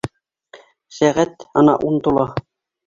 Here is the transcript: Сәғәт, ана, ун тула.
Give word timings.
Сәғәт, 1.01 1.47
ана, 1.63 1.81
ун 1.91 2.05
тула. 2.09 2.29